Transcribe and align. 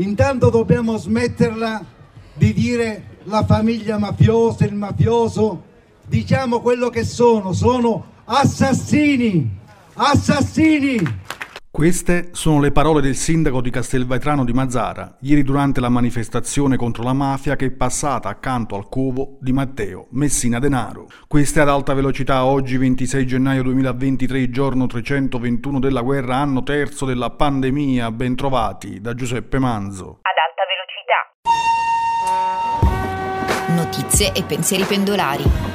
Intanto 0.00 0.48
dobbiamo 0.48 0.96
smetterla 0.96 1.84
di 2.32 2.54
dire 2.54 3.18
la 3.24 3.44
famiglia 3.44 3.98
mafiosa, 3.98 4.64
il 4.64 4.74
mafioso, 4.74 5.64
diciamo 6.06 6.60
quello 6.60 6.88
che 6.88 7.04
sono, 7.04 7.52
sono 7.52 8.06
assassini, 8.24 9.58
assassini! 9.94 10.96
Queste 11.72 12.30
sono 12.32 12.58
le 12.58 12.72
parole 12.72 13.00
del 13.00 13.14
sindaco 13.14 13.60
di 13.60 13.70
Castelvetrano 13.70 14.44
di 14.44 14.52
Mazzara, 14.52 15.18
ieri 15.20 15.44
durante 15.44 15.78
la 15.78 15.88
manifestazione 15.88 16.76
contro 16.76 17.04
la 17.04 17.12
mafia 17.12 17.54
che 17.54 17.66
è 17.66 17.70
passata 17.70 18.28
accanto 18.28 18.74
al 18.74 18.88
covo 18.88 19.38
di 19.40 19.52
Matteo 19.52 20.08
Messina 20.10 20.58
Denaro. 20.58 21.08
Queste 21.28 21.60
ad 21.60 21.68
alta 21.68 21.94
velocità 21.94 22.44
oggi 22.44 22.76
26 22.76 23.24
gennaio 23.24 23.62
2023, 23.62 24.50
giorno 24.50 24.88
321 24.88 25.78
della 25.78 26.02
guerra, 26.02 26.38
anno 26.38 26.64
terzo 26.64 27.06
della 27.06 27.30
pandemia, 27.30 28.10
ben 28.10 28.34
trovati 28.34 29.00
da 29.00 29.14
Giuseppe 29.14 29.60
Manzo. 29.60 30.18
Ad 30.22 30.38
alta 30.42 30.64
velocità. 33.68 33.84
Notizie 33.84 34.32
e 34.32 34.42
pensieri 34.42 34.82
pendolari. 34.82 35.69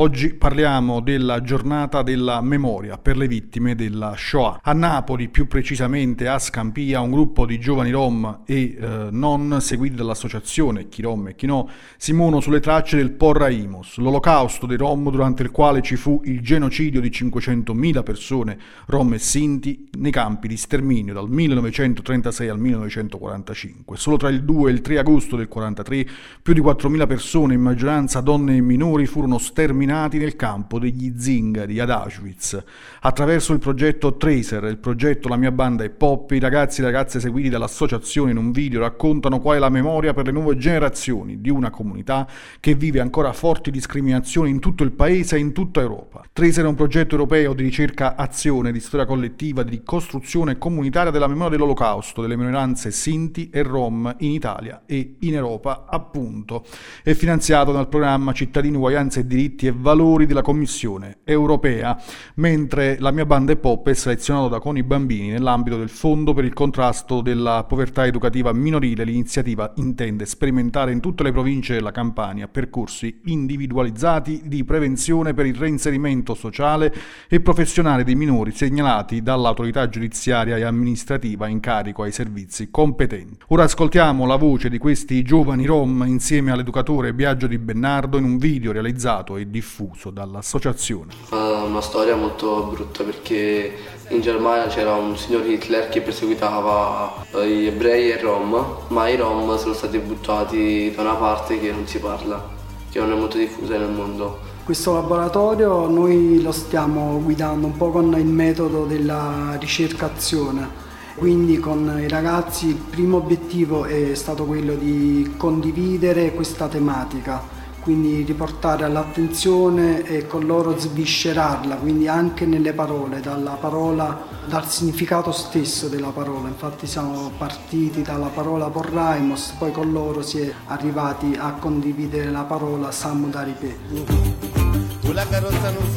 Oggi 0.00 0.34
parliamo 0.34 1.00
della 1.00 1.40
giornata 1.40 2.04
della 2.04 2.40
memoria 2.40 2.98
per 2.98 3.16
le 3.16 3.26
vittime 3.26 3.74
della 3.74 4.14
Shoah. 4.16 4.60
A 4.62 4.72
Napoli, 4.72 5.28
più 5.28 5.48
precisamente 5.48 6.28
a 6.28 6.38
Scampia, 6.38 7.00
un 7.00 7.10
gruppo 7.10 7.44
di 7.44 7.58
giovani 7.58 7.90
rom 7.90 8.42
e 8.46 8.76
eh, 8.78 9.08
non 9.10 9.60
seguiti 9.60 9.96
dall'associazione 9.96 10.88
Chi 10.88 11.02
Rom 11.02 11.26
e 11.26 11.34
Chi 11.34 11.46
No 11.46 11.68
si 11.96 12.12
muovono 12.12 12.38
sulle 12.38 12.60
tracce 12.60 12.96
del 12.96 13.10
Porraimos, 13.10 13.96
l'olocausto 13.96 14.66
dei 14.66 14.76
rom 14.76 15.10
durante 15.10 15.42
il 15.42 15.50
quale 15.50 15.82
ci 15.82 15.96
fu 15.96 16.20
il 16.26 16.42
genocidio 16.42 17.00
di 17.00 17.08
500.000 17.08 18.02
persone 18.04 18.56
rom 18.86 19.14
e 19.14 19.18
sinti 19.18 19.88
nei 19.98 20.12
campi 20.12 20.46
di 20.46 20.56
sterminio 20.56 21.12
dal 21.12 21.28
1936 21.28 22.48
al 22.48 22.60
1945. 22.60 23.96
Solo 23.96 24.16
tra 24.16 24.28
il 24.28 24.44
2 24.44 24.70
e 24.70 24.74
il 24.74 24.80
3 24.80 24.98
agosto 24.98 25.34
del 25.34 25.48
1943 25.52 26.06
più 26.40 26.52
di 26.54 26.60
4.000 26.60 27.06
persone, 27.08 27.54
in 27.54 27.62
maggioranza 27.62 28.20
donne 28.20 28.54
e 28.54 28.60
minori, 28.60 29.04
furono 29.04 29.38
sterminate 29.38 29.86
sterminati 29.88 30.18
nel 30.18 30.36
campo 30.36 30.78
degli 30.78 31.14
zingari 31.16 31.80
ad 31.80 31.88
Auschwitz. 31.88 32.62
Attraverso 33.00 33.54
il 33.54 33.58
progetto 33.58 34.16
Tracer, 34.16 34.64
il 34.64 34.76
progetto 34.76 35.28
La 35.28 35.36
mia 35.36 35.50
banda 35.50 35.82
e 35.82 35.88
Pop, 35.88 36.30
i 36.32 36.38
ragazzi 36.38 36.82
e 36.82 36.84
ragazze 36.84 37.20
seguiti 37.20 37.48
dall'associazione 37.48 38.32
in 38.32 38.36
un 38.36 38.52
video 38.52 38.80
raccontano 38.80 39.40
qual 39.40 39.56
è 39.56 39.58
la 39.58 39.70
memoria 39.70 40.12
per 40.12 40.26
le 40.26 40.32
nuove 40.32 40.58
generazioni 40.58 41.40
di 41.40 41.48
una 41.48 41.70
comunità 41.70 42.28
che 42.60 42.74
vive 42.74 43.00
ancora 43.00 43.32
forti 43.32 43.70
discriminazioni 43.70 44.50
in 44.50 44.58
tutto 44.58 44.84
il 44.84 44.92
paese 44.92 45.36
e 45.36 45.38
in 45.38 45.52
tutta 45.52 45.80
Europa. 45.80 46.22
Tracer 46.32 46.64
è 46.64 46.68
un 46.68 46.74
progetto 46.74 47.14
europeo 47.14 47.54
di 47.54 47.62
ricerca 47.62 48.14
azione, 48.14 48.72
di 48.72 48.80
storia 48.80 49.06
collettiva, 49.06 49.62
di 49.62 49.82
costruzione 49.82 50.58
comunitaria 50.58 51.10
della 51.10 51.28
memoria 51.28 51.56
dell'olocausto, 51.56 52.20
delle 52.20 52.36
minoranze 52.36 52.90
sinti 52.90 53.48
e 53.50 53.62
rom 53.62 54.14
in 54.18 54.32
Italia 54.32 54.82
e 54.84 55.16
in 55.20 55.34
Europa, 55.34 55.86
appunto. 55.88 56.64
È 57.02 57.14
finanziato 57.14 57.72
dal 57.72 57.88
programma 57.88 58.32
Cittadini, 58.32 58.76
Uguaglianza 58.76 59.20
e 59.20 59.26
Diritti 59.26 59.66
e 59.66 59.72
valori 59.78 60.26
della 60.26 60.42
Commissione 60.42 61.18
europea, 61.24 62.00
mentre 62.34 62.96
la 62.98 63.10
mia 63.10 63.26
banda 63.26 63.52
è 63.52 63.56
pop 63.56 63.88
è 63.88 63.94
selezionato 63.94 64.48
da 64.48 64.58
Coni 64.58 64.82
Bambini 64.82 65.28
nell'ambito 65.28 65.76
del 65.76 65.88
Fondo 65.88 66.34
per 66.34 66.44
il 66.44 66.52
contrasto 66.52 67.20
della 67.20 67.64
povertà 67.64 68.06
educativa 68.06 68.52
minorile. 68.52 69.04
L'iniziativa 69.04 69.72
intende 69.76 70.26
sperimentare 70.26 70.92
in 70.92 71.00
tutte 71.00 71.22
le 71.22 71.32
province 71.32 71.74
della 71.74 71.92
Campania 71.92 72.48
percorsi 72.48 73.20
individualizzati 73.26 74.42
di 74.44 74.64
prevenzione 74.64 75.34
per 75.34 75.46
il 75.46 75.54
reinserimento 75.54 76.34
sociale 76.34 76.92
e 77.28 77.40
professionale 77.40 78.04
dei 78.04 78.14
minori 78.14 78.50
segnalati 78.50 79.22
dall'autorità 79.22 79.88
giudiziaria 79.88 80.56
e 80.56 80.64
amministrativa 80.64 81.46
in 81.46 81.60
carico 81.60 82.02
ai 82.02 82.12
servizi 82.12 82.70
competenti. 82.70 83.44
Ora 83.48 83.64
ascoltiamo 83.64 84.26
la 84.26 84.36
voce 84.36 84.68
di 84.68 84.78
questi 84.78 85.22
giovani 85.22 85.66
rom 85.66 86.04
insieme 86.06 86.50
all'educatore 86.50 87.14
Biagio 87.14 87.46
di 87.46 87.58
Bennardo 87.58 88.18
in 88.18 88.24
un 88.24 88.38
video 88.38 88.72
realizzato 88.72 89.36
e 89.36 89.48
diffuso 89.48 89.66
diffuso 89.68 90.08
dall'associazione. 90.10 91.12
Una 91.30 91.82
storia 91.82 92.16
molto 92.16 92.70
brutta 92.72 93.04
perché 93.04 93.76
in 94.08 94.22
Germania 94.22 94.66
c'era 94.66 94.94
un 94.94 95.16
signor 95.16 95.46
Hitler 95.46 95.90
che 95.90 96.00
perseguitava 96.00 97.26
eh, 97.34 97.48
gli 97.48 97.66
ebrei 97.66 98.10
e 98.10 98.16
i 98.16 98.20
rom, 98.20 98.76
ma 98.88 99.08
i 99.08 99.16
rom 99.16 99.56
sono 99.58 99.74
stati 99.74 99.98
buttati 99.98 100.92
da 100.94 101.02
una 101.02 101.14
parte 101.14 101.60
che 101.60 101.70
non 101.70 101.86
si 101.86 101.98
parla, 101.98 102.42
che 102.90 102.98
non 102.98 103.12
è 103.12 103.14
molto 103.14 103.36
diffusa 103.36 103.76
nel 103.76 103.90
mondo. 103.90 104.56
Questo 104.64 104.94
laboratorio 104.94 105.86
noi 105.86 106.40
lo 106.42 106.52
stiamo 106.52 107.20
guidando 107.22 107.66
un 107.66 107.76
po' 107.76 107.90
con 107.90 108.14
il 108.18 108.26
metodo 108.26 108.84
della 108.84 109.56
ricercazione. 109.58 110.86
Quindi 111.14 111.58
con 111.58 111.98
i 112.00 112.06
ragazzi 112.06 112.68
il 112.68 112.76
primo 112.76 113.16
obiettivo 113.16 113.84
è 113.84 114.14
stato 114.14 114.44
quello 114.44 114.74
di 114.74 115.34
condividere 115.36 116.32
questa 116.32 116.68
tematica 116.68 117.57
quindi 117.88 118.22
riportare 118.22 118.84
all'attenzione 118.84 120.02
e 120.02 120.26
con 120.26 120.44
loro 120.44 120.76
sviscerarla, 120.78 121.76
quindi 121.76 122.06
anche 122.06 122.44
nelle 122.44 122.74
parole, 122.74 123.20
dalla 123.20 123.52
parola, 123.52 124.26
dal 124.46 124.68
significato 124.68 125.32
stesso 125.32 125.88
della 125.88 126.10
parola. 126.10 126.48
Infatti 126.48 126.86
siamo 126.86 127.30
partiti 127.38 128.02
dalla 128.02 128.26
parola 128.26 128.66
porraimos, 128.66 129.54
poi 129.56 129.72
con 129.72 129.90
loro 129.90 130.20
si 130.20 130.38
è 130.40 130.52
arrivati 130.66 131.34
a 131.40 131.52
condividere 131.52 132.30
la 132.30 132.42
parola 132.42 132.90
samudaripe. 132.90 133.76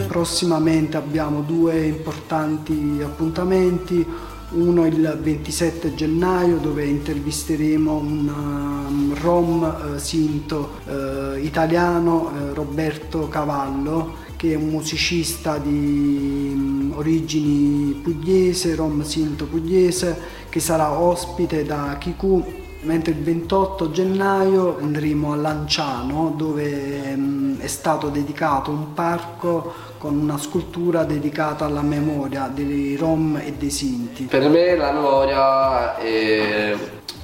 Prossimamente 0.07 0.95
abbiamo 0.95 1.41
due 1.41 1.87
importanti 1.87 3.01
appuntamenti 3.03 4.07
uno 4.51 4.85
il 4.85 5.19
27 5.21 5.95
gennaio 5.95 6.57
dove 6.57 6.85
intervisteremo 6.85 7.95
un 7.95 8.27
um, 8.27 9.15
rom 9.21 9.61
uh, 9.61 9.97
sinto 9.97 10.79
uh, 10.85 11.37
italiano 11.37 12.31
uh, 12.31 12.53
Roberto 12.53 13.27
Cavallo 13.27 14.29
che 14.35 14.53
è 14.53 14.55
un 14.55 14.69
musicista 14.69 15.57
di 15.57 16.51
um, 16.53 16.93
origini 16.95 17.93
pugliese, 17.93 18.75
rom 18.75 19.03
sinto 19.03 19.45
pugliese 19.45 20.17
che 20.49 20.59
sarà 20.59 20.91
ospite 20.99 21.63
da 21.63 21.95
Kiku 21.99 22.60
mentre 22.81 23.11
il 23.11 23.21
28 23.21 23.91
gennaio 23.91 24.77
andremo 24.79 25.33
a 25.33 25.35
Lanciano 25.35 26.33
dove 26.35 27.13
um, 27.13 27.59
è 27.59 27.67
stato 27.67 28.09
dedicato 28.09 28.71
un 28.71 28.93
parco 28.93 29.73
con 29.97 30.17
una 30.17 30.37
scultura 30.37 31.03
dedicata 31.03 31.65
alla 31.65 31.81
memoria 31.81 32.49
dei 32.51 32.95
Rom 32.95 33.39
e 33.43 33.53
dei 33.53 33.69
Sinti. 33.69 34.23
Per 34.23 34.49
me 34.49 34.75
la 34.75 34.91
memoria 34.91 35.95
è 35.97 36.75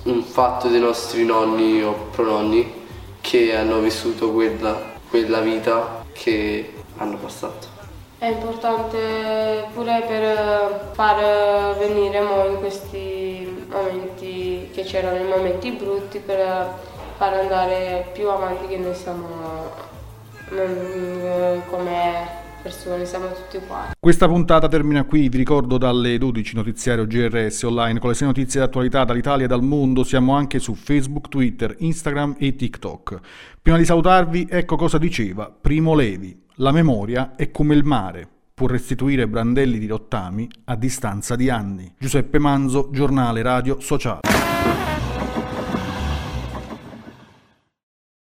un 0.03 0.23
fatto 0.23 0.67
dei 0.67 0.79
nostri 0.79 1.25
nonni 1.25 1.81
o 1.81 2.09
prononni 2.12 2.85
che 3.19 3.56
hanno 3.56 3.79
vissuto 3.79 4.31
quella, 4.31 4.79
quella 5.09 5.40
vita 5.40 6.06
che 6.13 6.73
hanno 6.97 7.17
passato. 7.17 7.75
È 8.19 8.28
importante 8.28 9.67
pure 9.73 10.03
per 10.07 10.91
far 10.94 11.78
venire 11.78 12.22
mo 12.22 12.46
in 12.47 12.57
questi 12.59 13.27
c'erano 14.88 15.20
i 15.22 15.28
momenti 15.28 15.72
brutti 15.72 16.20
per 16.20 16.74
far 17.18 17.34
andare 17.34 18.09
più 18.14 18.30
avanti 18.30 18.68
che 18.68 18.78
noi 18.78 18.96
siamo 18.96 19.25
come 21.68 22.46
persone, 22.62 23.06
siamo 23.06 23.28
tutti 23.34 23.58
uguali. 23.58 23.92
Questa 24.00 24.28
puntata 24.28 24.70
termina 24.70 25.03
qui, 25.03 25.28
vi 25.28 25.38
ricordo 25.38 25.78
dalle 25.78 26.18
12 26.18 26.56
notiziario 26.56 27.06
GRS 27.06 27.64
online 27.64 28.00
con 28.00 28.09
le 28.09 28.16
6 28.16 28.28
notizie 28.28 28.62
d'attualità 28.62 29.03
dall'Italia 29.03 29.46
e 29.46 29.47
dal 29.47 29.62
mondo, 29.62 30.06
siamo 30.06 30.34
anche 30.34 30.59
su 30.59 30.74
Facebook, 30.74 31.28
Twitter, 31.28 31.76
Instagram 31.80 32.36
e 32.40 32.56
TikTok. 32.56 33.20
Prima 33.62 33.78
di 33.78 33.86
salutarvi, 33.86 34.47
ecco 34.50 34.78
cosa 34.78 34.97
diceva 34.97 35.52
Primo 35.52 35.94
Levi, 35.96 36.46
la 36.56 36.72
memoria 36.72 37.36
è 37.36 37.52
come 37.52 37.76
il 37.76 37.84
mare, 37.84 38.26
può 38.53 38.68
restituire 38.68 39.28
brandelli 39.28 39.80
di 39.80 39.88
rottami 39.88 40.47
a 40.66 40.76
distanza 40.76 41.36
di 41.36 41.50
anni. 41.50 41.94
Giuseppe 42.00 42.40
Manzo, 42.40 42.90
giornale 42.92 43.42
radio 43.42 43.82
sociale. 43.82 44.47
Thank 44.67 44.90
you. 44.90 44.97